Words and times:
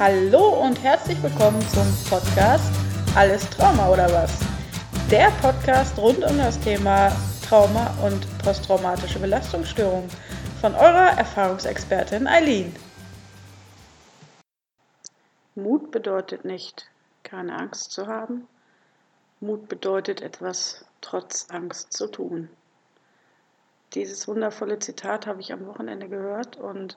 Hallo 0.00 0.62
und 0.62 0.82
herzlich 0.82 1.22
willkommen 1.22 1.60
zum 1.68 1.86
Podcast 2.08 2.72
Alles 3.14 3.50
Trauma 3.50 3.90
oder 3.90 4.10
was? 4.10 4.40
Der 5.10 5.30
Podcast 5.42 5.98
rund 5.98 6.24
um 6.24 6.38
das 6.38 6.58
Thema 6.58 7.14
Trauma 7.46 7.94
und 8.02 8.26
posttraumatische 8.38 9.18
Belastungsstörung 9.18 10.08
von 10.62 10.74
eurer 10.74 11.18
Erfahrungsexpertin 11.18 12.26
Eileen. 12.26 12.74
Mut 15.54 15.90
bedeutet 15.90 16.46
nicht, 16.46 16.90
keine 17.22 17.54
Angst 17.58 17.92
zu 17.92 18.06
haben. 18.06 18.48
Mut 19.40 19.68
bedeutet 19.68 20.22
etwas 20.22 20.82
trotz 21.02 21.50
Angst 21.50 21.92
zu 21.92 22.06
tun. 22.06 22.48
Dieses 23.92 24.26
wundervolle 24.26 24.78
Zitat 24.78 25.26
habe 25.26 25.42
ich 25.42 25.52
am 25.52 25.66
Wochenende 25.66 26.08
gehört 26.08 26.56
und 26.56 26.96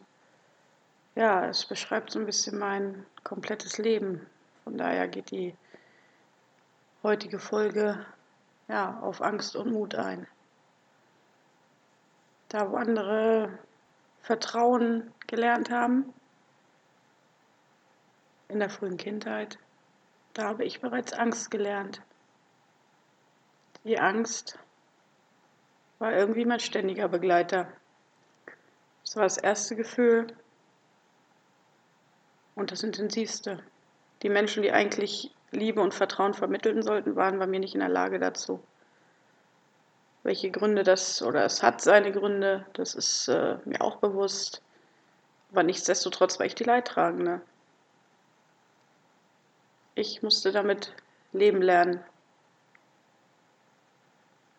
ja, 1.15 1.45
es 1.45 1.65
beschreibt 1.65 2.11
so 2.11 2.19
ein 2.19 2.25
bisschen 2.25 2.57
mein 2.57 3.05
komplettes 3.23 3.77
Leben. 3.77 4.25
Von 4.63 4.77
daher 4.77 5.07
geht 5.07 5.31
die 5.31 5.55
heutige 7.03 7.39
Folge 7.39 8.05
ja, 8.67 8.99
auf 9.01 9.21
Angst 9.21 9.55
und 9.55 9.71
Mut 9.71 9.95
ein. 9.95 10.27
Da, 12.49 12.71
wo 12.71 12.75
andere 12.77 13.59
Vertrauen 14.21 15.11
gelernt 15.27 15.69
haben, 15.69 16.13
in 18.47 18.59
der 18.59 18.69
frühen 18.69 18.97
Kindheit, 18.97 19.57
da 20.33 20.45
habe 20.45 20.63
ich 20.63 20.81
bereits 20.81 21.13
Angst 21.13 21.51
gelernt. 21.51 22.01
Die 23.83 23.99
Angst 23.99 24.57
war 25.99 26.13
irgendwie 26.13 26.45
mein 26.45 26.59
ständiger 26.59 27.07
Begleiter. 27.07 27.67
Das 29.03 29.15
war 29.15 29.23
das 29.23 29.37
erste 29.37 29.75
Gefühl, 29.75 30.27
und 32.55 32.71
das 32.71 32.83
intensivste. 32.83 33.59
Die 34.21 34.29
Menschen, 34.29 34.63
die 34.63 34.71
eigentlich 34.71 35.31
Liebe 35.51 35.81
und 35.81 35.93
Vertrauen 35.93 36.33
vermitteln 36.33 36.81
sollten, 36.81 37.15
waren 37.15 37.39
bei 37.39 37.47
mir 37.47 37.59
nicht 37.59 37.73
in 37.73 37.81
der 37.81 37.89
Lage 37.89 38.19
dazu. 38.19 38.63
Welche 40.23 40.51
Gründe 40.51 40.83
das, 40.83 41.21
oder 41.21 41.43
es 41.45 41.61
hat 41.61 41.81
seine 41.81 42.11
Gründe, 42.11 42.65
das 42.73 42.95
ist 42.95 43.27
äh, 43.27 43.57
mir 43.65 43.81
auch 43.81 43.97
bewusst. 43.97 44.61
Aber 45.51 45.63
nichtsdestotrotz 45.63 46.39
war 46.39 46.45
ich 46.45 46.55
die 46.55 46.63
Leidtragende. 46.63 47.41
Ich 49.95 50.23
musste 50.23 50.51
damit 50.51 50.93
leben 51.33 51.61
lernen. 51.61 52.03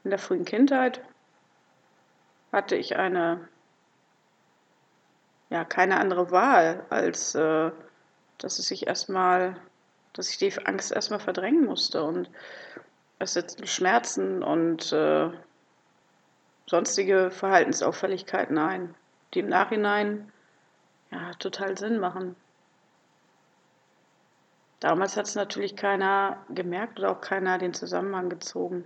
In 0.05 0.11
der 0.11 0.19
frühen 0.19 0.45
Kindheit 0.45 1.01
hatte 2.53 2.77
ich 2.77 2.97
eine, 2.97 3.49
ja, 5.55 5.65
keine 5.65 6.01
andere 6.01 6.33
Wahl, 6.33 6.85
als 6.91 7.37
äh, 7.37 7.71
dass 8.39 8.59
es 8.59 8.67
sich 8.67 8.89
erstmal, 8.89 9.57
dass 10.13 10.29
ich 10.29 10.39
die 10.39 10.53
Angst 10.67 10.91
erstmal 10.91 11.21
verdrängen 11.21 11.65
musste 11.65 12.03
und 12.03 12.29
es 13.21 13.35
setzten 13.35 13.69
Schmerzen 13.69 14.43
und 14.43 14.93
äh, 14.93 15.31
sonstige 16.67 17.31
Verhaltensauffälligkeiten 17.31 18.59
ein, 18.59 18.97
die 19.33 19.39
im 19.39 19.49
Nachhinein 19.49 20.33
ja, 21.13 21.31
total 21.39 21.79
Sinn 21.79 22.01
machen. 22.01 22.35
Damals 24.81 25.17
hat 25.17 25.27
es 25.27 25.37
natürlich 25.37 25.77
keiner 25.77 26.39
gemerkt 26.49 26.99
oder 26.99 27.13
auch 27.13 27.21
keiner 27.21 27.59
den 27.59 27.75
Zusammenhang 27.75 28.29
gezogen. 28.29 28.83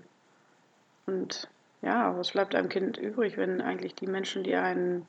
Und 1.06 1.48
ja, 1.80 2.14
was 2.18 2.32
bleibt 2.32 2.54
einem 2.54 2.68
Kind 2.68 2.98
übrig, 2.98 3.38
wenn 3.38 3.62
eigentlich 3.62 3.94
die 3.94 4.06
Menschen, 4.06 4.44
die 4.44 4.54
einen 4.54 5.06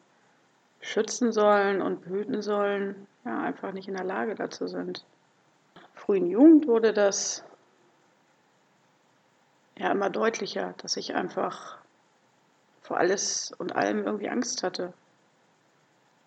schützen 0.82 1.32
sollen 1.32 1.82
und 1.82 2.02
behüten 2.02 2.42
sollen, 2.42 3.08
ja, 3.26 3.42
einfach 3.42 3.74
nicht 3.74 3.88
in 3.88 3.96
der 3.96 4.06
Lage 4.06 4.36
dazu 4.36 4.68
sind. 4.68 5.06
Frühen 5.94 6.28
Jugend 6.28 6.68
wurde 6.68 6.94
das 6.94 7.44
ja 9.78 9.92
immer 9.92 10.10
deutlicher, 10.10 10.74
dass 10.78 10.98
ich 10.98 11.16
einfach 11.16 11.78
vor 12.82 12.98
alles 12.98 13.52
und 13.58 13.76
allem 13.76 14.06
irgendwie 14.06 14.30
Angst 14.30 14.64
hatte. 14.64 14.94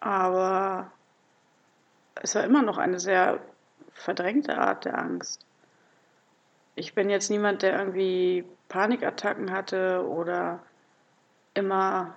Aber 0.00 0.90
es 2.14 2.34
war 2.34 2.44
immer 2.44 2.62
noch 2.62 2.78
eine 2.78 3.00
sehr 3.00 3.40
verdrängte 3.92 4.58
Art 4.58 4.84
der 4.84 4.98
Angst. 4.98 5.44
Ich 6.74 6.94
bin 6.94 7.10
jetzt 7.10 7.30
niemand, 7.30 7.62
der 7.62 7.78
irgendwie 7.78 8.44
Panikattacken 8.68 9.50
hatte 9.50 10.06
oder 10.06 10.60
immer 11.54 12.16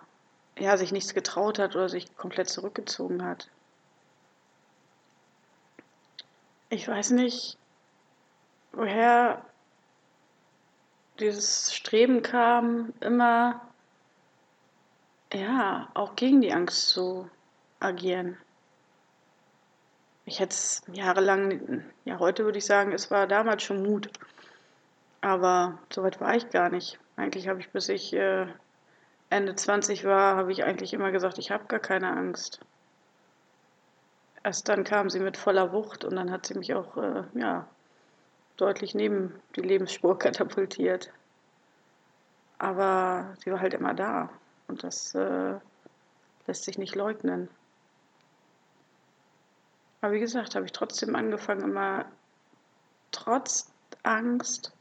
ja, 0.57 0.77
sich 0.77 0.91
nichts 0.91 1.13
getraut 1.13 1.59
hat 1.59 1.75
oder 1.75 1.89
sich 1.89 2.15
komplett 2.15 2.49
zurückgezogen 2.49 3.23
hat. 3.23 3.49
Ich 6.69 6.87
weiß 6.87 7.11
nicht, 7.11 7.57
woher 8.71 9.45
dieses 11.19 11.73
Streben 11.73 12.21
kam, 12.21 12.93
immer 12.99 13.61
ja, 15.33 15.89
auch 15.93 16.15
gegen 16.15 16.41
die 16.41 16.53
Angst 16.53 16.89
zu 16.89 17.29
agieren. 17.79 18.37
Ich 20.25 20.39
hätte 20.39 20.53
es 20.53 20.81
jahrelang, 20.91 21.83
ja, 22.03 22.19
heute 22.19 22.45
würde 22.45 22.57
ich 22.57 22.65
sagen, 22.65 22.91
es 22.93 23.11
war 23.11 23.27
damals 23.27 23.63
schon 23.63 23.83
Mut. 23.83 24.09
Aber 25.21 25.77
so 25.93 26.03
weit 26.03 26.19
war 26.19 26.35
ich 26.35 26.49
gar 26.49 26.69
nicht. 26.69 26.99
Eigentlich 27.15 27.47
habe 27.47 27.59
ich, 27.59 27.69
bis 27.69 27.89
ich 27.89 28.13
äh, 28.13 28.47
Ende 29.35 29.53
20 29.53 30.05
war, 30.05 30.37
habe 30.37 30.51
ich 30.53 30.63
eigentlich 30.63 30.93
immer 30.93 31.11
gesagt, 31.11 31.37
ich 31.37 31.51
habe 31.51 31.65
gar 31.65 31.81
keine 31.81 32.09
Angst. 32.09 32.61
Erst 34.43 34.69
dann 34.69 34.85
kam 34.85 35.09
sie 35.09 35.19
mit 35.19 35.35
voller 35.35 35.73
Wucht 35.73 36.05
und 36.05 36.15
dann 36.15 36.31
hat 36.31 36.45
sie 36.45 36.53
mich 36.53 36.73
auch 36.73 36.95
äh, 36.95 37.23
ja, 37.33 37.67
deutlich 38.55 38.95
neben 38.95 39.33
die 39.57 39.61
Lebensspur 39.61 40.17
katapultiert. 40.19 41.11
Aber 42.59 43.33
sie 43.39 43.51
war 43.51 43.59
halt 43.59 43.73
immer 43.73 43.93
da 43.93 44.29
und 44.69 44.83
das 44.83 45.13
äh, 45.15 45.55
lässt 46.47 46.63
sich 46.63 46.77
nicht 46.77 46.95
leugnen. 46.95 47.49
Aber 49.99 50.13
wie 50.13 50.19
gesagt, 50.21 50.55
habe 50.55 50.65
ich 50.65 50.71
trotzdem 50.71 51.13
angefangen, 51.13 51.61
immer 51.61 52.05
trotz 53.11 53.69
Angst 54.03 54.71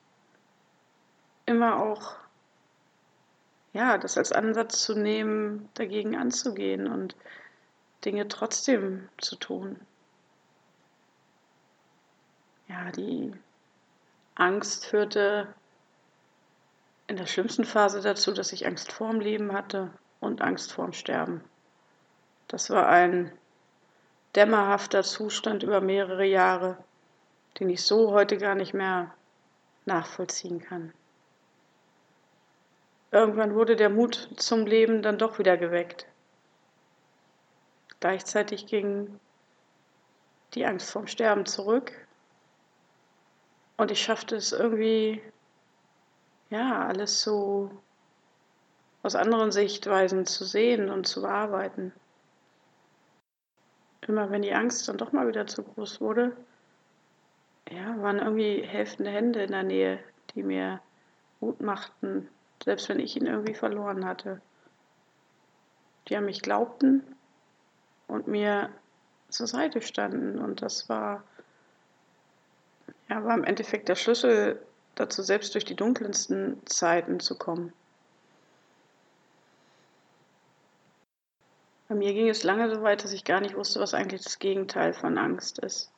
immer 1.47 1.83
auch 1.83 2.24
ja, 3.75 3.99
das 3.99 4.17
als 4.17 4.33
Ansatz 4.33 4.83
zu 4.83 4.95
nehmen, 4.95 5.69
dagegen 5.75 6.17
anzugehen 6.17 6.87
und 6.87 7.17
Dinge 8.05 8.29
trotzdem 8.29 9.09
zu 9.19 9.37
tun. 9.37 9.81
Ja, 12.69 12.91
die 12.93 13.35
Angst 14.37 14.87
führte 14.87 15.49
in 17.09 17.17
der 17.17 17.27
schlimmsten 17.27 17.65
Phase 17.65 18.01
dazu, 18.01 18.33
dass 18.33 18.53
ich 18.53 18.67
Angst 18.67 18.93
vorm 18.93 19.21
Leben 19.21 19.53
hatte 19.53 19.91
und 20.21 20.41
Angst 20.41 20.73
vorm 20.73 20.93
Sterben. 20.93 21.43
Das 22.49 22.71
war 22.71 22.89
ein 22.89 23.33
dämmerhafter 24.37 25.03
Zustand 25.03 25.63
über 25.63 25.81
mehrere 25.81 26.25
Jahre, 26.25 26.79
den 27.59 27.71
ich 27.71 27.83
so 27.83 28.13
heute 28.13 28.39
gar 28.39 28.55
nicht 28.55 28.73
mehr 28.73 29.13
nachvollziehen 29.85 30.61
kann. 30.61 30.93
Irgendwann 33.15 33.55
wurde 33.55 33.77
der 33.77 33.91
Mut 33.91 34.29
zum 34.39 34.67
Leben 34.67 35.01
dann 35.01 35.19
doch 35.19 35.39
wieder 35.39 35.57
geweckt. 35.57 36.09
Gleichzeitig 38.01 38.67
ging 38.67 39.21
die 40.55 40.67
Angst 40.67 40.91
vorm 40.91 41.07
Sterben 41.07 41.47
zurück 41.47 41.93
und 43.77 43.93
ich 43.93 44.03
schaffte 44.03 44.35
es 44.35 44.51
irgendwie, 44.51 45.23
ja, 46.51 46.89
alles 46.89 47.23
so 47.23 47.71
aus 49.05 49.15
anderen 49.15 49.53
Sichtweisen 49.53 50.27
zu 50.27 50.45
sehen 50.45 50.91
und 50.91 51.07
zu 51.07 51.23
bearbeiten. 51.23 51.93
Immer 54.09 54.33
wenn 54.33 54.43
die 54.43 54.55
Angst 54.55 54.89
dann 54.89 54.99
doch 54.99 55.13
mal 55.13 55.29
wieder 55.29 55.47
zu 55.47 55.63
groß 55.63 56.01
wurde, 56.01 56.37
ja, 57.71 57.97
waren 58.03 58.19
irgendwie 58.19 58.63
helfende 58.63 59.13
Hände 59.13 59.45
in 59.45 59.53
der 59.53 59.63
Nähe, 59.63 60.01
die 60.35 60.43
mir 60.43 60.81
Mut 61.39 61.61
machten, 61.61 62.29
selbst 62.65 62.89
wenn 62.89 62.99
ich 62.99 63.17
ihn 63.17 63.27
irgendwie 63.27 63.55
verloren 63.55 64.07
hatte. 64.07 64.41
Die 66.09 66.17
an 66.17 66.25
mich 66.25 66.41
glaubten 66.41 67.03
und 68.09 68.27
mir 68.27 68.71
zur 69.29 69.47
Seite 69.47 69.83
standen. 69.83 70.39
Und 70.39 70.63
das 70.63 70.89
war, 70.89 71.23
ja, 73.09 73.23
war 73.25 73.37
im 73.37 73.45
Endeffekt 73.45 73.89
der 73.89 73.97
Schlüssel 73.97 74.61
dazu, 74.95 75.23
selbst 75.23 75.55
durch 75.55 75.65
die 75.65 75.77
dunkelsten 75.77 76.65
Zeiten 76.67 77.21
zu 77.21 77.37
kommen. 77.37 77.73
Bei 81.89 81.95
mir 81.95 82.15
ging 82.15 82.31
es 82.31 82.45
lange 82.45 82.75
so 82.75 82.83
weit, 82.83 83.05
dass 83.05 83.13
ich 83.13 83.25
gar 83.25 83.41
nicht 83.41 83.57
wusste, 83.57 83.79
was 83.79 83.93
eigentlich 83.93 84.23
das 84.23 84.39
Gegenteil 84.39 84.95
von 84.95 85.19
Angst 85.19 85.59
ist. 85.59 85.91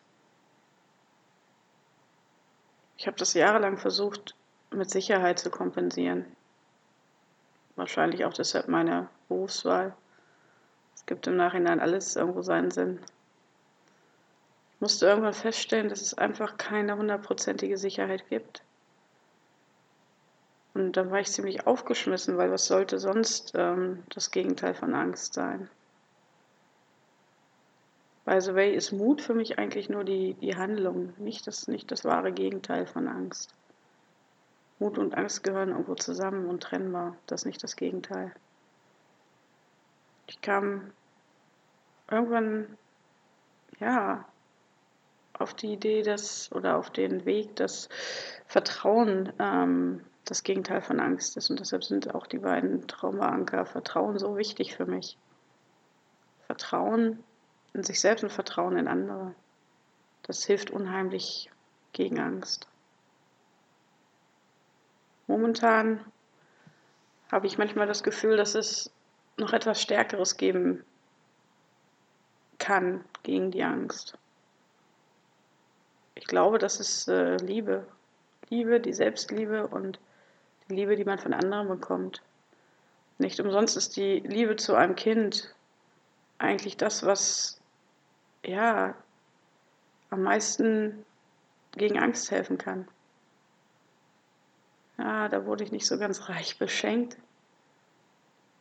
Ich 2.98 3.06
habe 3.06 3.16
das 3.16 3.34
jahrelang 3.34 3.76
versucht, 3.76 4.34
mit 4.70 4.90
Sicherheit 4.90 5.38
zu 5.38 5.50
kompensieren. 5.50 6.24
Wahrscheinlich 7.76 8.24
auch 8.24 8.32
deshalb 8.32 8.68
meine 8.68 9.08
Berufswahl. 9.28 9.94
Es 10.94 11.06
gibt 11.06 11.26
im 11.26 11.36
Nachhinein 11.36 11.78
alles 11.78 12.16
irgendwo 12.16 12.42
seinen 12.42 12.70
Sinn. 12.70 12.98
Ich 14.74 14.80
musste 14.80 15.06
irgendwann 15.06 15.34
feststellen, 15.34 15.88
dass 15.88 16.00
es 16.00 16.14
einfach 16.14 16.56
keine 16.56 16.96
hundertprozentige 16.96 17.78
Sicherheit 17.78 18.28
gibt. 18.28 18.62
Und 20.74 20.96
dann 20.96 21.10
war 21.10 21.20
ich 21.20 21.32
ziemlich 21.32 21.66
aufgeschmissen, 21.66 22.36
weil 22.36 22.50
was 22.50 22.66
sollte 22.66 22.98
sonst 22.98 23.52
ähm, 23.54 24.02
das 24.10 24.30
Gegenteil 24.30 24.74
von 24.74 24.94
Angst 24.94 25.32
sein? 25.32 25.70
By 28.26 28.40
the 28.40 28.54
way, 28.54 28.74
ist 28.74 28.92
Mut 28.92 29.22
für 29.22 29.34
mich 29.34 29.58
eigentlich 29.58 29.88
nur 29.88 30.04
die, 30.04 30.34
die 30.34 30.56
Handlung, 30.56 31.14
nicht 31.16 31.46
das, 31.46 31.68
nicht 31.68 31.90
das 31.92 32.04
wahre 32.04 32.32
Gegenteil 32.32 32.86
von 32.86 33.06
Angst. 33.08 33.54
Mut 34.78 34.98
und 34.98 35.14
Angst 35.16 35.42
gehören 35.42 35.70
irgendwo 35.70 35.94
zusammen 35.94 36.46
und 36.46 36.62
trennbar, 36.62 37.16
das 37.26 37.42
ist 37.42 37.46
nicht 37.46 37.62
das 37.62 37.76
Gegenteil. 37.76 38.34
Ich 40.26 40.40
kam 40.40 40.92
irgendwann, 42.10 42.76
ja, 43.78 44.26
auf 45.38 45.54
die 45.54 45.72
Idee, 45.72 46.02
dass, 46.02 46.50
oder 46.52 46.76
auf 46.76 46.90
den 46.90 47.24
Weg, 47.24 47.56
dass 47.56 47.88
Vertrauen 48.46 49.32
ähm, 49.38 50.04
das 50.24 50.42
Gegenteil 50.42 50.80
von 50.80 51.00
Angst 51.00 51.36
ist. 51.36 51.50
Und 51.50 51.60
deshalb 51.60 51.84
sind 51.84 52.14
auch 52.14 52.26
die 52.26 52.38
beiden 52.38 52.86
Traumaanker 52.86 53.66
Vertrauen 53.66 54.18
so 54.18 54.36
wichtig 54.36 54.76
für 54.76 54.86
mich. 54.86 55.18
Vertrauen 56.46 57.22
in 57.74 57.82
sich 57.82 58.00
selbst 58.00 58.24
und 58.24 58.32
Vertrauen 58.32 58.76
in 58.76 58.88
andere. 58.88 59.34
Das 60.22 60.44
hilft 60.44 60.70
unheimlich 60.70 61.50
gegen 61.92 62.18
Angst. 62.18 62.68
Momentan 65.26 66.00
habe 67.30 67.46
ich 67.46 67.58
manchmal 67.58 67.86
das 67.86 68.02
Gefühl, 68.02 68.36
dass 68.36 68.54
es 68.54 68.90
noch 69.36 69.52
etwas 69.52 69.82
Stärkeres 69.82 70.36
geben 70.36 70.84
kann 72.58 73.04
gegen 73.22 73.50
die 73.50 73.62
Angst. 73.62 74.16
Ich 76.14 76.26
glaube, 76.26 76.58
das 76.58 76.80
ist 76.80 77.08
äh, 77.08 77.36
Liebe. 77.36 77.86
Liebe, 78.48 78.80
die 78.80 78.92
Selbstliebe 78.92 79.66
und 79.66 79.98
die 80.68 80.74
Liebe, 80.74 80.96
die 80.96 81.04
man 81.04 81.18
von 81.18 81.34
anderen 81.34 81.68
bekommt. 81.68 82.22
Nicht 83.18 83.40
umsonst 83.40 83.76
ist 83.76 83.96
die 83.96 84.20
Liebe 84.20 84.56
zu 84.56 84.74
einem 84.74 84.94
Kind 84.94 85.54
eigentlich 86.38 86.76
das, 86.76 87.04
was 87.04 87.60
ja 88.44 88.94
am 90.10 90.22
meisten 90.22 91.04
gegen 91.72 91.98
Angst 91.98 92.30
helfen 92.30 92.58
kann. 92.58 92.88
Ja, 94.98 95.28
da 95.28 95.44
wurde 95.44 95.64
ich 95.64 95.72
nicht 95.72 95.86
so 95.86 95.98
ganz 95.98 96.28
reich 96.28 96.58
beschenkt. 96.58 97.16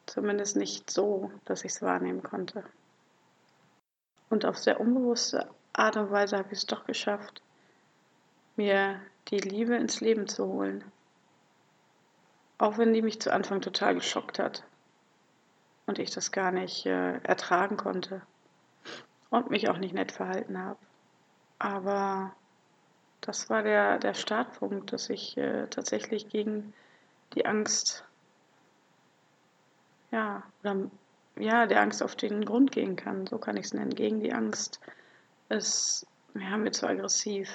Zumindest 0.05 0.55
nicht 0.55 0.89
so, 0.89 1.31
dass 1.45 1.63
ich 1.63 1.71
es 1.71 1.81
wahrnehmen 1.81 2.21
konnte. 2.21 2.63
Und 4.29 4.45
auf 4.45 4.57
sehr 4.57 4.79
unbewusste 4.79 5.49
Art 5.73 5.97
und 5.97 6.11
Weise 6.11 6.37
habe 6.37 6.49
ich 6.51 6.59
es 6.59 6.65
doch 6.65 6.85
geschafft, 6.85 7.41
mir 8.55 9.01
die 9.29 9.39
Liebe 9.39 9.75
ins 9.75 10.01
Leben 10.01 10.27
zu 10.27 10.45
holen. 10.45 10.83
Auch 12.57 12.77
wenn 12.77 12.93
die 12.93 13.01
mich 13.01 13.19
zu 13.19 13.33
Anfang 13.33 13.61
total 13.61 13.95
geschockt 13.95 14.39
hat 14.39 14.63
und 15.85 15.99
ich 15.99 16.11
das 16.11 16.31
gar 16.31 16.51
nicht 16.51 16.85
äh, 16.85 17.17
ertragen 17.19 17.77
konnte 17.77 18.21
und 19.29 19.49
mich 19.49 19.69
auch 19.69 19.77
nicht 19.77 19.93
nett 19.93 20.11
verhalten 20.11 20.57
habe. 20.57 20.79
Aber 21.59 22.33
das 23.25 23.49
war 23.49 23.63
der, 23.63 23.97
der 23.97 24.13
Startpunkt, 24.13 24.93
dass 24.93 25.09
ich 25.09 25.35
äh, 25.37 25.67
tatsächlich 25.67 26.29
gegen 26.29 26.73
die 27.33 27.45
Angst, 27.45 28.05
ja, 30.11 30.43
oder 30.61 30.89
ja, 31.37 31.65
der 31.65 31.81
Angst 31.81 32.01
auf 32.03 32.15
den 32.15 32.45
Grund 32.45 32.71
gehen 32.71 32.95
kann, 32.95 33.27
so 33.27 33.37
kann 33.37 33.57
ich 33.57 33.65
es 33.65 33.73
nennen. 33.73 33.93
Gegen 33.93 34.21
die 34.21 34.31
Angst 34.31 34.79
ist 35.49 36.07
ja, 36.35 36.55
mir 36.57 36.71
zu 36.71 36.87
aggressiv. 36.87 37.49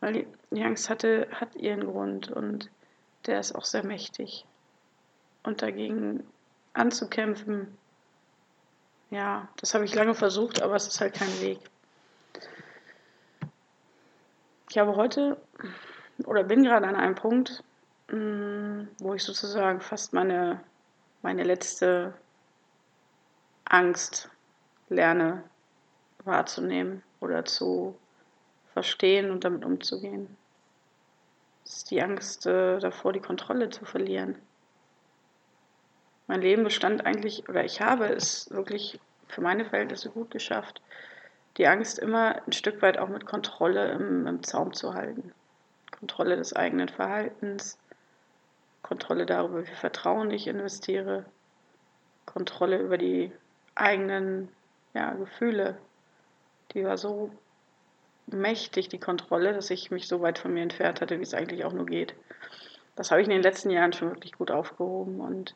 Weil 0.00 0.12
die, 0.12 0.26
die 0.50 0.62
Angst 0.62 0.88
hatte, 0.88 1.28
hat 1.32 1.56
ihren 1.56 1.84
Grund 1.84 2.30
und 2.30 2.70
der 3.26 3.40
ist 3.40 3.54
auch 3.54 3.64
sehr 3.64 3.84
mächtig. 3.84 4.46
Und 5.42 5.62
dagegen 5.62 6.24
anzukämpfen, 6.72 7.76
ja, 9.10 9.48
das 9.56 9.74
habe 9.74 9.84
ich 9.84 9.94
lange 9.94 10.14
versucht, 10.14 10.62
aber 10.62 10.76
es 10.76 10.86
ist 10.86 11.00
halt 11.00 11.14
kein 11.14 11.40
Weg. 11.40 11.58
Ich 14.70 14.76
habe 14.76 14.96
heute 14.96 15.38
oder 16.24 16.44
bin 16.44 16.62
gerade 16.62 16.86
an 16.86 16.96
einem 16.96 17.14
Punkt, 17.14 17.62
mm, 18.10 18.82
wo 18.98 19.14
ich 19.14 19.22
sozusagen 19.22 19.80
fast 19.80 20.12
meine, 20.12 20.60
meine 21.22 21.42
letzte 21.42 22.12
Angst 23.64 24.30
lerne 24.88 25.42
wahrzunehmen 26.24 27.02
oder 27.20 27.44
zu 27.44 27.96
verstehen 28.72 29.30
und 29.30 29.44
damit 29.44 29.64
umzugehen. 29.64 30.36
Das 31.64 31.78
ist 31.78 31.90
die 31.90 32.02
Angst 32.02 32.46
äh, 32.46 32.78
davor, 32.78 33.12
die 33.12 33.20
Kontrolle 33.20 33.70
zu 33.70 33.84
verlieren. 33.84 34.36
Mein 36.26 36.42
Leben 36.42 36.64
bestand 36.64 37.06
eigentlich, 37.06 37.48
oder 37.48 37.64
ich 37.64 37.80
habe 37.80 38.06
es 38.06 38.50
wirklich 38.50 39.00
für 39.28 39.40
meine 39.40 39.64
Verhältnisse 39.64 40.10
gut 40.10 40.30
geschafft, 40.30 40.82
die 41.58 41.66
Angst 41.66 41.98
immer 41.98 42.40
ein 42.46 42.52
Stück 42.52 42.80
weit 42.82 42.98
auch 42.98 43.08
mit 43.08 43.26
Kontrolle 43.26 43.90
im, 43.90 44.26
im 44.26 44.42
Zaum 44.42 44.72
zu 44.72 44.94
halten. 44.94 45.32
Kontrolle 45.90 46.36
des 46.36 46.54
eigenen 46.54 46.88
Verhaltens, 46.88 47.78
Kontrolle 48.82 49.26
darüber, 49.26 49.62
wie 49.62 49.66
viel 49.66 49.74
Vertrauen 49.74 50.30
ich 50.30 50.46
investiere, 50.46 51.24
Kontrolle 52.24 52.78
über 52.78 52.96
die 52.96 53.32
eigenen 53.74 54.48
ja, 54.94 55.12
Gefühle. 55.14 55.76
Die 56.72 56.84
war 56.84 56.96
so 56.96 57.30
mächtig, 58.26 58.88
die 58.88 59.00
Kontrolle, 59.00 59.52
dass 59.52 59.70
ich 59.70 59.90
mich 59.90 60.06
so 60.06 60.20
weit 60.20 60.38
von 60.38 60.54
mir 60.54 60.62
entfernt 60.62 61.00
hatte, 61.00 61.18
wie 61.18 61.22
es 61.22 61.34
eigentlich 61.34 61.64
auch 61.64 61.72
nur 61.72 61.86
geht. 61.86 62.14
Das 62.94 63.10
habe 63.10 63.20
ich 63.20 63.26
in 63.26 63.32
den 63.32 63.42
letzten 63.42 63.70
Jahren 63.70 63.92
schon 63.92 64.10
wirklich 64.10 64.32
gut 64.32 64.50
aufgehoben 64.50 65.20
und 65.20 65.54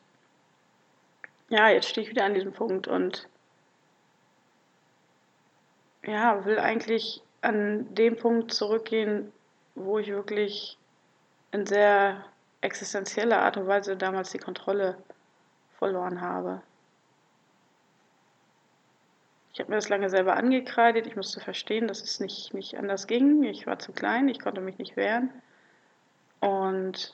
ja, 1.49 1.69
jetzt 1.69 1.87
stehe 1.87 2.05
ich 2.05 2.11
wieder 2.11 2.25
an 2.25 2.33
diesem 2.33 2.51
Punkt 2.51 2.87
und 2.87 3.27
ja, 6.05 6.45
will 6.45 6.59
eigentlich 6.59 7.21
an 7.41 7.93
dem 7.95 8.15
Punkt 8.17 8.53
zurückgehen, 8.53 9.31
wo 9.75 9.99
ich 9.99 10.07
wirklich 10.07 10.77
in 11.51 11.65
sehr 11.65 12.25
existenzieller 12.61 13.41
Art 13.41 13.57
und 13.57 13.67
Weise 13.67 13.97
damals 13.97 14.31
die 14.31 14.37
Kontrolle 14.37 14.97
verloren 15.77 16.21
habe. 16.21 16.61
Ich 19.53 19.59
habe 19.59 19.69
mir 19.69 19.75
das 19.75 19.89
lange 19.89 20.09
selber 20.09 20.35
angekreidet. 20.35 21.05
Ich 21.05 21.15
musste 21.15 21.39
verstehen, 21.39 21.87
dass 21.87 22.01
es 22.01 22.19
nicht, 22.19 22.53
nicht 22.55 22.77
anders 22.77 23.05
ging. 23.05 23.43
Ich 23.43 23.67
war 23.67 23.77
zu 23.77 23.91
klein, 23.91 24.27
ich 24.27 24.39
konnte 24.39 24.61
mich 24.61 24.79
nicht 24.79 24.95
wehren. 24.95 25.29
Und 26.39 27.13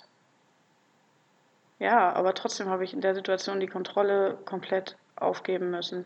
ja, 1.79 2.13
aber 2.13 2.33
trotzdem 2.33 2.69
habe 2.69 2.85
ich 2.85 2.93
in 2.93 3.01
der 3.01 3.13
Situation 3.13 3.59
die 3.59 3.67
Kontrolle 3.67 4.37
komplett 4.45 4.95
aufgeben 5.17 5.69
müssen. 5.69 6.05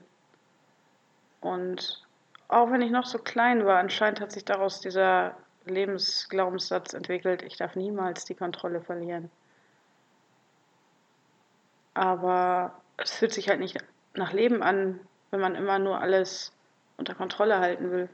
Und 1.39 2.03
auch 2.53 2.71
wenn 2.71 2.81
ich 2.81 2.91
noch 2.91 3.05
so 3.05 3.17
klein 3.17 3.65
war, 3.65 3.79
anscheinend 3.79 4.21
hat 4.21 4.31
sich 4.31 4.45
daraus 4.45 4.79
dieser 4.79 5.35
Lebensglaubenssatz 5.65 6.93
entwickelt, 6.93 7.41
ich 7.41 7.57
darf 7.57 7.75
niemals 7.75 8.25
die 8.25 8.35
Kontrolle 8.35 8.81
verlieren. 8.81 9.29
Aber 11.93 12.73
es 12.97 13.11
fühlt 13.11 13.33
sich 13.33 13.49
halt 13.49 13.59
nicht 13.59 13.77
nach 14.13 14.33
Leben 14.33 14.61
an, 14.61 14.99
wenn 15.31 15.39
man 15.39 15.55
immer 15.55 15.79
nur 15.79 15.99
alles 15.99 16.51
unter 16.97 17.15
Kontrolle 17.15 17.59
halten 17.59 17.91
will. 17.91 18.09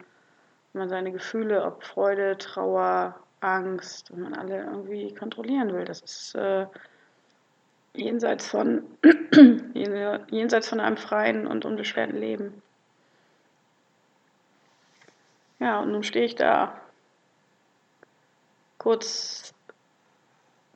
Wenn 0.74 0.80
man 0.80 0.90
seine 0.90 1.12
Gefühle, 1.12 1.66
ob 1.66 1.84
Freude, 1.84 2.38
Trauer, 2.38 3.16
Angst, 3.42 4.12
wenn 4.12 4.22
man 4.22 4.34
alle 4.36 4.64
irgendwie 4.64 5.14
kontrollieren 5.14 5.74
will. 5.74 5.86
Das 5.86 6.02
ist 6.02 6.36
äh, 6.36 6.66
jenseits 7.94 8.48
von 8.48 8.84
jenseits 9.74 10.70
von 10.70 10.80
einem 10.80 10.98
freien 10.98 11.48
und 11.48 11.66
unbeschwerten 11.66 12.18
Leben. 12.18 12.62
Ja, 15.60 15.82
und 15.82 15.92
nun 15.92 16.04
stehe 16.04 16.26
ich 16.26 16.36
da 16.36 16.80
kurz 18.78 19.54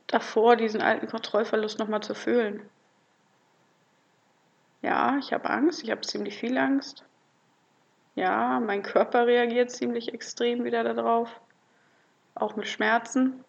davor, 0.06 0.56
diesen 0.56 0.82
alten 0.82 1.08
Kontrollverlust 1.08 1.78
nochmal 1.78 2.02
zu 2.02 2.14
fühlen. 2.14 2.68
Ja, 4.82 5.16
ich 5.18 5.32
habe 5.32 5.48
Angst, 5.48 5.82
ich 5.82 5.90
habe 5.90 6.02
ziemlich 6.02 6.36
viel 6.36 6.58
Angst. 6.58 7.04
Ja, 8.14 8.60
mein 8.60 8.82
Körper 8.82 9.26
reagiert 9.26 9.70
ziemlich 9.70 10.12
extrem 10.12 10.64
wieder 10.64 10.84
darauf, 10.84 11.40
auch 12.34 12.54
mit 12.54 12.68
Schmerzen. 12.68 13.42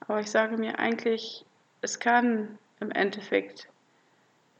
Aber 0.00 0.20
ich 0.20 0.30
sage 0.30 0.58
mir 0.58 0.78
eigentlich, 0.78 1.44
es 1.80 1.98
kann 1.98 2.58
im 2.80 2.90
Endeffekt 2.90 3.68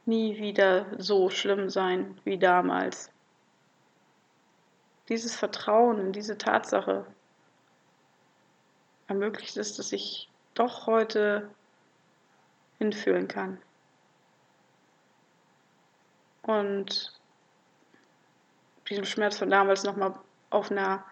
nie 0.05 0.37
wieder 0.37 0.87
so 0.97 1.29
schlimm 1.29 1.69
sein 1.69 2.19
wie 2.23 2.37
damals. 2.37 3.11
Dieses 5.09 5.35
Vertrauen 5.35 5.99
in 5.99 6.11
diese 6.13 6.37
Tatsache 6.37 7.05
ermöglicht 9.07 9.57
es, 9.57 9.75
dass 9.75 9.91
ich 9.91 10.29
doch 10.53 10.87
heute 10.87 11.49
hinfühlen 12.77 13.27
kann. 13.27 13.57
Und 16.43 17.13
diesen 18.89 19.05
Schmerz 19.05 19.37
von 19.37 19.49
damals 19.49 19.83
nochmal 19.83 20.13
auf 20.49 20.71
einer 20.71 21.03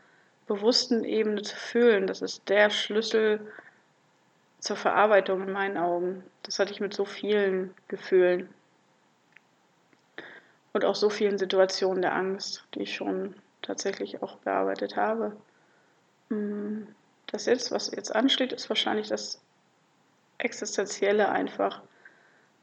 bewussten 0.47 1.03
Ebene 1.03 1.41
zu 1.41 1.55
fühlen, 1.55 2.07
das 2.07 2.21
ist 2.21 2.47
der 2.49 2.69
Schlüssel 2.69 3.51
zur 4.59 4.75
Verarbeitung 4.75 5.41
in 5.41 5.51
meinen 5.51 5.77
Augen. 5.77 6.23
Das 6.43 6.59
hatte 6.59 6.71
ich 6.71 6.81
mit 6.81 6.93
so 6.93 7.05
vielen 7.05 7.73
Gefühlen 7.87 8.49
und 10.73 10.85
auch 10.85 10.95
so 10.95 11.09
vielen 11.09 11.37
Situationen 11.37 12.01
der 12.01 12.13
Angst, 12.13 12.65
die 12.75 12.81
ich 12.81 12.95
schon 12.95 13.35
tatsächlich 13.61 14.21
auch 14.21 14.37
bearbeitet 14.37 14.95
habe. 14.95 15.35
Hm, 16.29 16.87
das 17.27 17.45
jetzt, 17.45 17.71
was 17.71 17.91
jetzt 17.91 18.15
ansteht, 18.15 18.51
ist 18.53 18.69
wahrscheinlich 18.69 19.07
das 19.07 19.41
Existenzielle 20.37 21.29
einfach, 21.29 21.81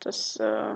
das, 0.00 0.36
äh, 0.36 0.74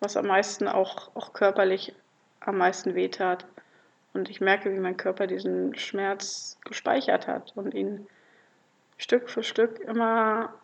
was 0.00 0.16
am 0.16 0.26
meisten 0.26 0.68
auch, 0.68 1.14
auch 1.14 1.32
körperlich 1.32 1.94
am 2.40 2.58
meisten 2.58 2.94
wehtat. 2.94 3.46
Und 4.14 4.30
ich 4.30 4.40
merke, 4.40 4.72
wie 4.72 4.78
mein 4.78 4.96
Körper 4.96 5.26
diesen 5.26 5.76
Schmerz 5.76 6.58
gespeichert 6.64 7.26
hat 7.26 7.52
und 7.56 7.74
ihn 7.74 8.06
Stück 8.96 9.28
für 9.28 9.42
Stück 9.42 9.78
immer, 9.80 10.54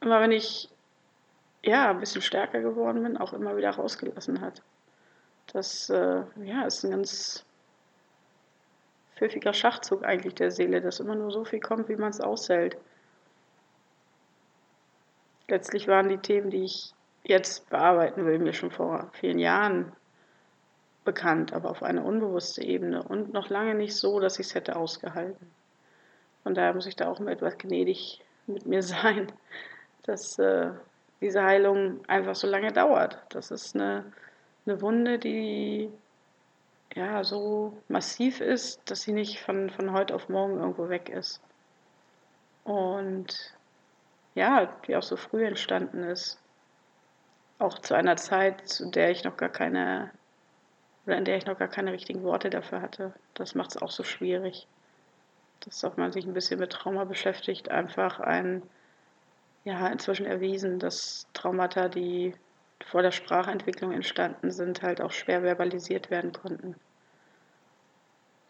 immer 0.00 0.20
wenn 0.20 0.32
ich 0.32 0.68
ja 1.62 1.90
ein 1.90 2.00
bisschen 2.00 2.22
stärker 2.22 2.60
geworden 2.60 3.02
bin, 3.02 3.16
auch 3.16 3.32
immer 3.32 3.56
wieder 3.56 3.70
rausgelassen 3.70 4.40
hat. 4.40 4.62
Das 5.52 5.90
äh, 5.90 6.22
ja, 6.42 6.62
ist 6.66 6.84
ein 6.84 6.90
ganz 6.90 7.44
pfiffiger 9.16 9.52
Schachzug 9.52 10.04
eigentlich 10.04 10.34
der 10.34 10.50
Seele, 10.50 10.80
dass 10.80 11.00
immer 11.00 11.14
nur 11.14 11.30
so 11.30 11.44
viel 11.44 11.60
kommt, 11.60 11.88
wie 11.88 11.96
man 11.96 12.10
es 12.10 12.20
aushält. 12.20 12.76
Letztlich 15.48 15.88
waren 15.88 16.08
die 16.08 16.18
Themen, 16.18 16.50
die 16.50 16.64
ich 16.64 16.92
jetzt 17.22 17.68
bearbeiten 17.70 18.26
will, 18.26 18.38
mir 18.38 18.52
schon 18.52 18.70
vor 18.70 19.10
vielen 19.12 19.38
Jahren 19.38 19.92
bekannt, 21.04 21.52
aber 21.52 21.70
auf 21.70 21.82
eine 21.82 22.02
unbewusste 22.02 22.62
Ebene 22.62 23.02
und 23.02 23.32
noch 23.32 23.50
lange 23.50 23.74
nicht 23.74 23.94
so, 23.94 24.20
dass 24.20 24.38
ich 24.38 24.46
es 24.46 24.54
hätte 24.54 24.76
ausgehalten. 24.76 25.50
Von 26.42 26.54
daher 26.54 26.74
muss 26.74 26.86
ich 26.86 26.96
da 26.96 27.08
auch 27.08 27.20
mal 27.20 27.32
etwas 27.32 27.58
gnädig 27.58 28.20
mit 28.46 28.66
mir 28.66 28.82
sein, 28.82 29.32
dass 30.04 30.38
äh, 30.38 30.70
diese 31.20 31.42
Heilung 31.42 32.06
einfach 32.08 32.34
so 32.34 32.46
lange 32.46 32.72
dauert. 32.72 33.18
Das 33.30 33.50
ist 33.50 33.74
eine, 33.74 34.12
eine 34.66 34.80
Wunde, 34.80 35.18
die 35.18 35.90
ja 36.94 37.24
so 37.24 37.76
massiv 37.88 38.40
ist, 38.40 38.80
dass 38.90 39.02
sie 39.02 39.12
nicht 39.12 39.40
von, 39.40 39.70
von 39.70 39.92
heute 39.92 40.14
auf 40.14 40.28
morgen 40.28 40.58
irgendwo 40.58 40.88
weg 40.88 41.08
ist. 41.08 41.40
Und 42.64 43.54
ja, 44.34 44.66
die 44.86 44.96
auch 44.96 45.02
so 45.02 45.16
früh 45.16 45.44
entstanden 45.44 46.02
ist. 46.02 46.38
Auch 47.58 47.78
zu 47.78 47.94
einer 47.94 48.16
Zeit, 48.16 48.68
zu 48.68 48.90
der 48.90 49.10
ich 49.10 49.24
noch 49.24 49.36
gar 49.36 49.48
keine, 49.48 50.10
oder 51.06 51.16
in 51.16 51.24
der 51.24 51.36
ich 51.36 51.46
noch 51.46 51.58
gar 51.58 51.68
keine 51.68 51.92
richtigen 51.92 52.22
Worte 52.22 52.50
dafür 52.50 52.80
hatte. 52.80 53.12
Das 53.34 53.54
macht 53.54 53.70
es 53.70 53.82
auch 53.82 53.90
so 53.90 54.02
schwierig. 54.02 54.66
Dass 55.60 55.84
auch 55.84 55.96
man 55.96 56.12
sich 56.12 56.26
ein 56.26 56.34
bisschen 56.34 56.60
mit 56.60 56.72
Trauma 56.72 57.04
beschäftigt, 57.04 57.70
einfach 57.70 58.20
ein, 58.20 58.62
ja, 59.64 59.86
inzwischen 59.88 60.26
erwiesen, 60.26 60.78
dass 60.78 61.26
Traumata, 61.32 61.88
die 61.88 62.34
vor 62.90 63.02
der 63.02 63.10
Sprachentwicklung 63.10 63.92
entstanden 63.92 64.50
sind, 64.50 64.82
halt 64.82 65.00
auch 65.00 65.12
schwer 65.12 65.42
verbalisiert 65.42 66.10
werden 66.10 66.32
konnten. 66.32 66.76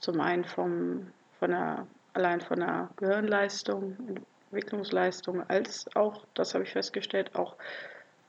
Zum 0.00 0.20
einen 0.20 0.44
vom, 0.44 1.12
von 1.38 1.50
der, 1.50 1.86
allein 2.12 2.40
von 2.40 2.60
der 2.60 2.90
Gehirnleistung, 2.96 3.96
Entwicklungsleistung, 4.50 5.48
als 5.48 5.86
auch, 5.96 6.24
das 6.34 6.54
habe 6.54 6.64
ich 6.64 6.72
festgestellt, 6.72 7.34
auch 7.34 7.56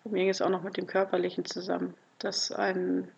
bei 0.03 0.11
mir 0.11 0.29
es 0.29 0.41
auch 0.41 0.49
noch 0.49 0.63
mit 0.63 0.77
dem 0.77 0.87
Körperlichen 0.87 1.45
zusammen, 1.45 1.95
dass 2.19 2.51
ein 2.51 3.11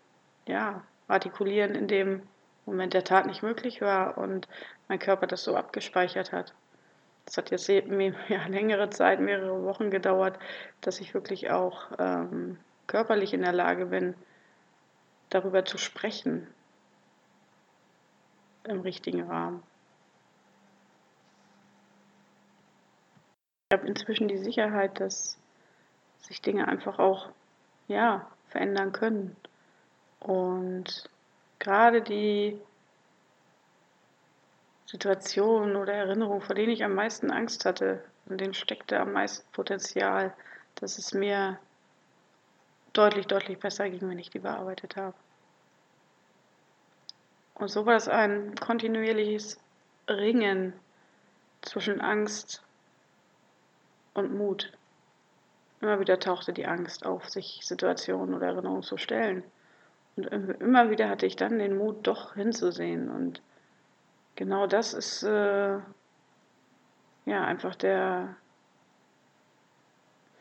ja, 0.46 0.82
Artikulieren 1.06 1.74
in 1.74 1.88
dem 1.88 2.22
Moment 2.66 2.94
der 2.94 3.04
Tat 3.04 3.26
nicht 3.26 3.42
möglich 3.42 3.80
war 3.80 4.18
und 4.18 4.48
mein 4.88 4.98
Körper 4.98 5.26
das 5.26 5.44
so 5.44 5.56
abgespeichert 5.56 6.32
hat. 6.32 6.54
Das 7.24 7.36
hat 7.36 7.50
jetzt 7.50 7.68
ja, 7.68 8.46
längere 8.48 8.90
Zeit, 8.90 9.20
mehrere 9.20 9.62
Wochen 9.64 9.90
gedauert, 9.90 10.38
dass 10.80 11.00
ich 11.00 11.14
wirklich 11.14 11.50
auch 11.50 11.90
ähm, 11.98 12.58
körperlich 12.88 13.32
in 13.32 13.42
der 13.42 13.52
Lage 13.52 13.86
bin, 13.86 14.14
darüber 15.30 15.64
zu 15.64 15.78
sprechen 15.78 16.48
im 18.64 18.80
richtigen 18.80 19.22
Rahmen. 19.22 19.62
Ich 23.70 23.78
habe 23.78 23.86
inzwischen 23.86 24.28
die 24.28 24.38
Sicherheit, 24.38 24.98
dass 24.98 25.38
sich 26.18 26.42
Dinge 26.42 26.66
einfach 26.66 26.98
auch 26.98 27.28
ja, 27.86 28.26
verändern 28.48 28.92
können. 28.92 29.36
Und 30.20 31.08
gerade 31.58 32.02
die 32.02 32.58
Situationen 34.86 35.76
oder 35.76 35.92
Erinnerungen, 35.92 36.40
vor 36.40 36.54
denen 36.54 36.72
ich 36.72 36.82
am 36.82 36.94
meisten 36.94 37.30
Angst 37.30 37.66
hatte, 37.66 38.02
in 38.26 38.38
denen 38.38 38.54
steckte 38.54 38.98
am 38.98 39.12
meisten 39.12 39.50
Potenzial, 39.52 40.34
dass 40.76 40.98
es 40.98 41.12
mir 41.12 41.58
deutlich, 42.98 43.26
deutlich 43.26 43.58
besser 43.58 43.88
ging, 43.88 44.08
wenn 44.08 44.18
ich 44.18 44.30
die 44.30 44.40
bearbeitet 44.40 44.96
habe. 44.96 45.14
Und 47.54 47.68
so 47.68 47.86
war 47.86 47.96
es 47.96 48.08
ein 48.08 48.54
kontinuierliches 48.56 49.58
Ringen 50.08 50.72
zwischen 51.62 52.00
Angst 52.00 52.62
und 54.14 54.36
Mut. 54.36 54.72
Immer 55.80 56.00
wieder 56.00 56.18
tauchte 56.18 56.52
die 56.52 56.66
Angst 56.66 57.06
auf, 57.06 57.28
sich 57.28 57.60
Situationen 57.62 58.34
oder 58.34 58.48
Erinnerungen 58.48 58.82
zu 58.82 58.96
stellen. 58.96 59.44
Und 60.16 60.26
immer 60.26 60.90
wieder 60.90 61.08
hatte 61.08 61.26
ich 61.26 61.36
dann 61.36 61.58
den 61.60 61.76
Mut, 61.76 62.06
doch 62.06 62.34
hinzusehen. 62.34 63.08
Und 63.08 63.40
genau 64.34 64.66
das 64.66 64.92
ist 64.92 65.22
äh, 65.22 65.78
ja 67.26 67.44
einfach 67.44 67.76
der, 67.76 68.36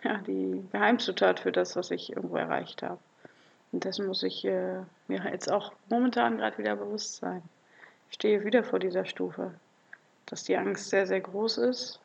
ja, 0.03 0.17
die 0.19 0.63
Geheimzutat 0.71 1.39
für 1.39 1.51
das, 1.51 1.75
was 1.75 1.91
ich 1.91 2.11
irgendwo 2.11 2.37
erreicht 2.37 2.83
habe. 2.83 2.99
Und 3.71 3.83
dessen 3.83 4.07
muss 4.07 4.23
ich 4.23 4.45
äh, 4.45 4.81
mir 5.07 5.23
jetzt 5.31 5.51
auch 5.51 5.73
momentan 5.89 6.37
gerade 6.37 6.57
wieder 6.57 6.75
bewusst 6.75 7.17
sein. 7.17 7.41
Ich 8.09 8.15
stehe 8.15 8.45
wieder 8.45 8.63
vor 8.63 8.79
dieser 8.79 9.05
Stufe, 9.05 9.53
dass 10.25 10.43
die 10.43 10.57
Angst 10.57 10.89
sehr, 10.89 11.07
sehr 11.07 11.21
groß 11.21 11.57
ist 11.59 11.99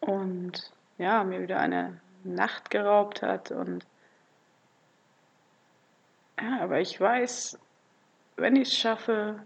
und 0.00 0.72
ja, 0.98 1.24
mir 1.24 1.42
wieder 1.42 1.60
eine 1.60 2.00
Nacht 2.24 2.70
geraubt 2.70 3.22
hat 3.22 3.50
und 3.50 3.84
ja, 6.40 6.60
aber 6.60 6.80
ich 6.80 6.98
weiß, 7.00 7.58
wenn 8.36 8.56
ich 8.56 8.68
es 8.68 8.76
schaffe, 8.76 9.40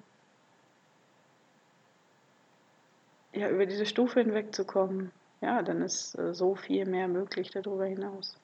ja, 3.33 3.51
über 3.51 3.67
diese 3.67 3.87
Stufe 3.87 4.21
hinwegzukommen, 4.21 5.11
ja, 5.41 5.63
dann 5.63 5.83
ist 5.83 6.19
äh, 6.19 6.35
so 6.35 6.55
viel 6.55 6.87
mehr 6.87 7.09
möglich 7.09 7.51
darüber 7.51 7.87
hinaus. 7.87 8.39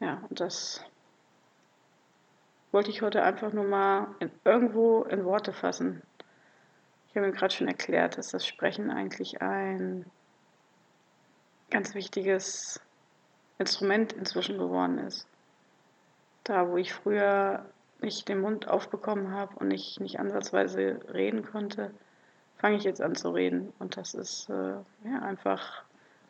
Ja, 0.00 0.22
und 0.28 0.40
das 0.40 0.84
wollte 2.72 2.90
ich 2.90 3.02
heute 3.02 3.22
einfach 3.22 3.52
nur 3.52 3.64
mal 3.64 4.14
in, 4.20 4.30
irgendwo 4.44 5.02
in 5.02 5.24
Worte 5.24 5.52
fassen. 5.52 6.02
Ich 7.08 7.16
habe 7.16 7.26
mir 7.26 7.32
gerade 7.32 7.54
schon 7.54 7.68
erklärt, 7.68 8.18
dass 8.18 8.30
das 8.30 8.46
Sprechen 8.46 8.90
eigentlich 8.90 9.42
ein 9.42 10.06
ganz 11.70 11.94
wichtiges 11.94 12.80
Instrument 13.58 14.12
inzwischen 14.12 14.58
geworden 14.58 14.98
ist. 14.98 15.26
Da, 16.44 16.68
wo 16.68 16.76
ich 16.76 16.92
früher 16.92 17.66
nicht 18.00 18.28
den 18.28 18.40
Mund 18.40 18.68
aufbekommen 18.68 19.32
habe 19.32 19.56
und 19.56 19.70
ich 19.70 20.00
nicht 20.00 20.18
ansatzweise 20.18 21.00
reden 21.12 21.44
konnte, 21.44 21.92
fange 22.60 22.76
ich 22.76 22.84
jetzt 22.84 23.00
an 23.00 23.14
zu 23.14 23.30
reden. 23.30 23.72
Und 23.78 23.96
das 23.96 24.14
ist 24.14 24.48
äh, 24.50 24.74
ja, 25.04 25.22
einfach 25.22 25.82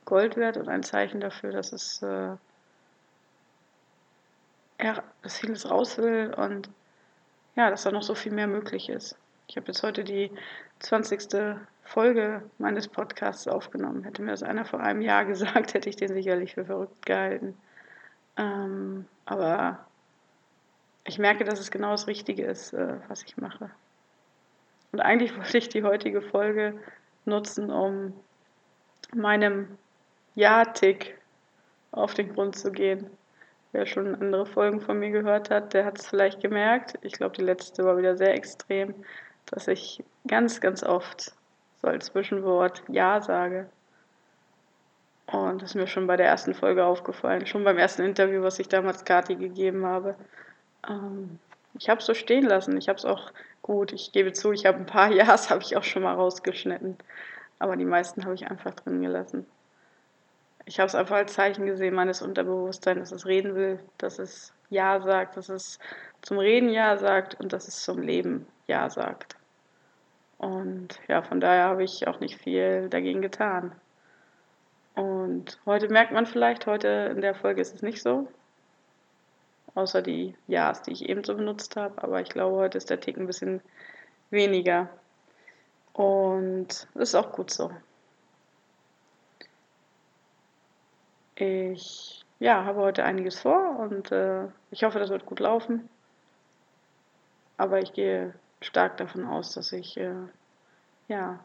Gold 0.04 0.36
wert 0.36 0.56
und 0.56 0.68
ein 0.68 0.82
Zeichen 0.82 1.20
dafür, 1.20 1.52
dass 1.52 1.72
es 1.72 2.02
äh, 2.02 2.36
ja, 4.82 5.02
dass 5.22 5.38
vieles 5.38 5.68
raus 5.68 5.98
will 5.98 6.32
und 6.36 6.70
ja, 7.56 7.68
dass 7.68 7.82
da 7.82 7.90
noch 7.90 8.02
so 8.02 8.14
viel 8.14 8.32
mehr 8.32 8.46
möglich 8.46 8.88
ist. 8.88 9.16
Ich 9.48 9.56
habe 9.56 9.66
jetzt 9.66 9.82
heute 9.82 10.04
die 10.04 10.30
20. 10.78 11.58
Folge 11.84 12.42
meines 12.58 12.88
Podcasts 12.88 13.48
aufgenommen. 13.48 14.04
Hätte 14.04 14.22
mir 14.22 14.30
das 14.30 14.42
einer 14.42 14.64
vor 14.64 14.80
einem 14.80 15.02
Jahr 15.02 15.24
gesagt, 15.26 15.74
hätte 15.74 15.88
ich 15.88 15.96
den 15.96 16.14
sicherlich 16.14 16.54
für 16.54 16.64
verrückt 16.64 17.04
gehalten. 17.04 17.56
Ähm, 18.36 19.06
aber 19.26 19.84
ich 21.04 21.18
merke, 21.18 21.44
dass 21.44 21.58
es 21.58 21.70
genau 21.70 21.90
das 21.90 22.06
Richtige 22.06 22.44
ist, 22.44 22.72
äh, 22.72 22.96
was 23.08 23.24
ich 23.24 23.36
mache. 23.36 23.70
Und 24.92 25.00
eigentlich 25.00 25.36
wollte 25.36 25.58
ich 25.58 25.68
die 25.68 25.82
heutige 25.82 26.22
Folge 26.22 26.74
nutzen, 27.24 27.70
um 27.70 28.12
meinem 29.14 29.78
Ja-Tick 30.34 31.18
auf 31.92 32.14
den 32.14 32.32
Grund 32.32 32.56
zu 32.56 32.72
gehen. 32.72 33.10
Wer 33.72 33.86
schon 33.86 34.14
andere 34.16 34.46
Folgen 34.46 34.80
von 34.80 34.98
mir 34.98 35.10
gehört 35.10 35.50
hat, 35.50 35.74
der 35.74 35.84
hat 35.84 35.98
es 35.98 36.08
vielleicht 36.08 36.40
gemerkt. 36.40 36.98
Ich 37.02 37.12
glaube, 37.12 37.36
die 37.36 37.44
letzte 37.44 37.84
war 37.84 37.96
wieder 37.96 38.16
sehr 38.16 38.34
extrem, 38.34 38.94
dass 39.46 39.68
ich 39.68 40.02
ganz, 40.26 40.60
ganz 40.60 40.82
oft 40.82 41.32
so 41.80 41.88
als 41.88 42.06
Zwischenwort 42.06 42.82
Ja 42.88 43.20
sage. 43.20 43.68
Und 45.26 45.62
das 45.62 45.70
ist 45.70 45.74
mir 45.76 45.86
schon 45.86 46.08
bei 46.08 46.16
der 46.16 46.26
ersten 46.26 46.54
Folge 46.54 46.84
aufgefallen, 46.84 47.46
schon 47.46 47.62
beim 47.62 47.78
ersten 47.78 48.02
Interview, 48.02 48.42
was 48.42 48.58
ich 48.58 48.68
damals 48.68 49.04
Kati 49.04 49.36
gegeben 49.36 49.86
habe. 49.86 50.16
Ähm, 50.88 51.38
ich 51.78 51.88
habe 51.88 52.00
es 52.00 52.06
so 52.06 52.14
stehen 52.14 52.46
lassen. 52.46 52.76
Ich 52.76 52.88
habe 52.88 52.98
es 52.98 53.04
auch 53.04 53.30
gut, 53.70 53.92
ich 53.92 54.10
gebe 54.10 54.32
zu, 54.32 54.50
ich 54.50 54.66
habe 54.66 54.78
ein 54.78 54.86
paar 54.86 55.12
Ja's 55.12 55.48
habe 55.48 55.62
ich 55.62 55.76
auch 55.76 55.84
schon 55.84 56.02
mal 56.02 56.14
rausgeschnitten, 56.14 56.96
aber 57.60 57.76
die 57.76 57.84
meisten 57.84 58.24
habe 58.24 58.34
ich 58.34 58.50
einfach 58.50 58.74
drin 58.74 59.00
gelassen. 59.00 59.46
Ich 60.64 60.80
habe 60.80 60.88
es 60.88 60.96
einfach 60.96 61.16
als 61.16 61.34
Zeichen 61.34 61.66
gesehen 61.66 61.94
meines 61.94 62.20
Unterbewusstseins, 62.20 63.10
dass 63.10 63.12
es 63.12 63.26
reden 63.26 63.54
will, 63.54 63.78
dass 63.98 64.18
es 64.18 64.52
Ja 64.70 65.00
sagt, 65.00 65.36
dass 65.36 65.48
es 65.48 65.78
zum 66.20 66.38
Reden 66.38 66.68
Ja 66.70 66.98
sagt 66.98 67.38
und 67.38 67.52
dass 67.52 67.68
es 67.68 67.84
zum 67.84 68.02
Leben 68.02 68.44
Ja 68.66 68.90
sagt. 68.90 69.36
Und 70.38 70.98
ja, 71.06 71.22
von 71.22 71.40
daher 71.40 71.66
habe 71.66 71.84
ich 71.84 72.08
auch 72.08 72.18
nicht 72.18 72.40
viel 72.40 72.88
dagegen 72.88 73.22
getan. 73.22 73.70
Und 74.96 75.60
heute 75.64 75.88
merkt 75.88 76.10
man 76.10 76.26
vielleicht, 76.26 76.66
heute 76.66 77.12
in 77.14 77.20
der 77.20 77.36
Folge 77.36 77.60
ist 77.60 77.74
es 77.74 77.82
nicht 77.82 78.02
so. 78.02 78.26
Außer 79.74 80.02
die 80.02 80.34
Ja's, 80.48 80.82
die 80.82 80.92
ich 80.92 81.08
eben 81.08 81.24
so 81.24 81.34
benutzt 81.34 81.76
habe. 81.76 82.02
Aber 82.02 82.20
ich 82.20 82.28
glaube, 82.28 82.56
heute 82.56 82.78
ist 82.78 82.90
der 82.90 83.00
Tick 83.00 83.16
ein 83.16 83.26
bisschen 83.26 83.60
weniger. 84.30 84.88
Und 85.92 86.88
das 86.94 87.10
ist 87.10 87.14
auch 87.14 87.32
gut 87.32 87.50
so. 87.50 87.70
Ich 91.36 92.24
ja, 92.38 92.64
habe 92.64 92.80
heute 92.80 93.04
einiges 93.04 93.40
vor 93.40 93.78
und 93.78 94.12
äh, 94.12 94.46
ich 94.70 94.84
hoffe, 94.84 94.98
das 94.98 95.10
wird 95.10 95.26
gut 95.26 95.40
laufen. 95.40 95.88
Aber 97.56 97.78
ich 97.78 97.92
gehe 97.92 98.34
stark 98.62 98.96
davon 98.96 99.26
aus, 99.26 99.52
dass 99.52 99.72
ich 99.72 99.96
äh, 99.96 100.14
ja, 101.08 101.38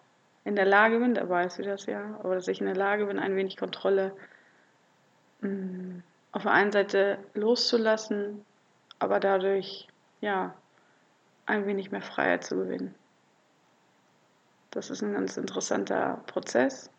in 0.45 0.55
der 0.55 0.65
Lage 0.65 0.99
bin, 0.99 1.15
da 1.15 1.27
weiß 1.27 1.59
wie 1.59 1.63
das 1.63 1.85
ja, 1.85 2.17
aber 2.19 2.35
dass 2.35 2.47
ich 2.47 2.61
in 2.61 2.67
der 2.67 2.75
Lage 2.75 3.07
bin, 3.07 3.19
ein 3.19 3.35
wenig 3.35 3.57
Kontrolle 3.57 4.13
mh, 5.41 5.49
mm, 5.49 6.03
auf 6.35 6.43
der 6.43 6.51
einen 6.51 6.73
Seite 6.73 7.17
loszulassen, 7.33 8.45
aber 8.99 9.21
dadurch 9.21 9.87
ja 10.19 10.53
ein 11.45 11.65
wenig 11.65 11.91
mehr 11.91 12.01
Freiheit 12.01 12.43
zu 12.43 12.57
gewinnen. 12.57 12.93
Das 14.71 14.89
ist 14.89 15.01
ein 15.01 15.13
ganz 15.13 15.37
interessanter 15.37 16.21
Prozess 16.27 16.91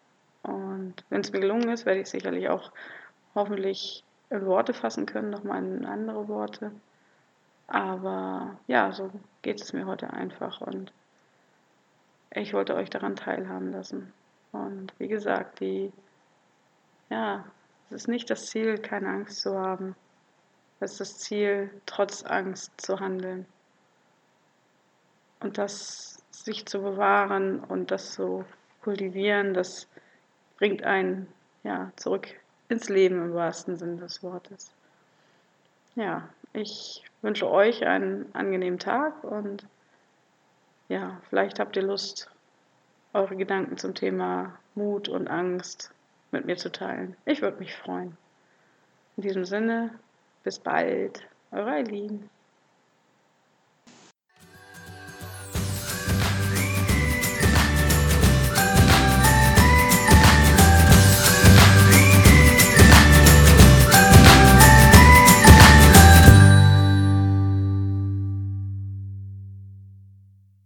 und 0.43 0.95
wenn 1.11 1.21
es 1.21 1.33
mir 1.33 1.41
gelungen 1.41 1.69
ist, 1.69 1.85
werde 1.85 2.01
ich 2.01 2.09
sicherlich 2.09 2.49
auch 2.49 2.73
hoffentlich 3.35 4.05
in 4.31 4.47
Worte 4.47 4.73
fassen 4.73 5.05
können, 5.05 5.29
nochmal 5.29 5.63
in 5.63 5.85
andere 5.85 6.29
Worte. 6.29 6.73
Aber 7.67 8.57
ja, 8.67 8.91
so 8.93 9.11
geht 9.43 9.61
es 9.61 9.75
mir 9.75 9.85
heute 9.85 10.15
einfach 10.15 10.63
und 10.63 10.95
ich 12.31 12.55
wollte 12.55 12.75
euch 12.75 12.89
daran 12.89 13.17
teilhaben 13.17 13.71
lassen. 13.71 14.15
Und 14.53 14.95
wie 14.99 15.09
gesagt, 15.09 15.61
die, 15.61 15.93
ja, 17.11 17.45
es 17.91 18.03
ist 18.03 18.09
nicht 18.09 18.31
das 18.31 18.47
Ziel, 18.47 18.79
keine 18.79 19.09
Angst 19.09 19.41
zu 19.41 19.59
haben. 19.59 19.95
Es 20.81 20.93
ist 20.93 21.01
das 21.01 21.19
Ziel, 21.19 21.71
trotz 21.87 22.25
Angst 22.25 22.73
zu 22.81 23.01
handeln. 23.01 23.47
Und 25.41 25.59
das 25.59 26.23
sich 26.31 26.67
zu 26.67 26.81
bewahren 26.81 27.61
und 27.61 27.91
das 27.91 28.13
zu 28.13 28.45
kultivieren, 28.83 29.55
das 29.55 29.89
bringt 30.59 30.83
einen 30.83 31.29
ja, 31.63 31.91
zurück 31.97 32.29
ins 32.69 32.89
Leben 32.89 33.23
im 33.23 33.35
wahrsten 33.35 33.77
Sinne 33.77 33.97
des 33.97 34.23
Wortes. 34.23 34.73
Ja, 35.95 36.29
ich 36.53 37.05
wünsche 37.23 37.49
euch 37.49 37.87
einen 37.87 38.35
angenehmen 38.35 38.79
Tag 38.79 39.25
und 39.25 39.67
ja, 40.89 41.21
vielleicht 41.29 41.59
habt 41.59 41.77
ihr 41.77 41.83
Lust, 41.83 42.31
eure 43.13 43.37
Gedanken 43.37 43.77
zum 43.77 43.95
Thema 43.95 44.59
Mut 44.75 45.09
und 45.09 45.29
Angst 45.29 45.93
mit 46.37 46.47
mir 46.47 46.57
zu 46.57 46.71
teilen. 46.71 47.17
Ich 47.25 47.43
würde 47.43 47.59
mich 47.59 47.75
freuen. 47.75 48.17
In 49.17 49.23
diesem 49.23 49.45
Sinne, 49.45 49.99
bis 50.45 50.59
bald, 50.59 51.27
eure 51.51 51.71
Eileen. 51.71 52.29